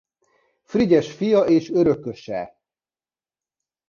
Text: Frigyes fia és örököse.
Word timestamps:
Frigyes 0.63 1.11
fia 1.11 1.39
és 1.41 1.69
örököse. 1.69 2.59